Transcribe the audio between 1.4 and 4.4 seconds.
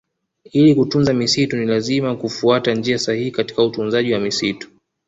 ni lazima kufuata njia sahihi katika utunzaji wa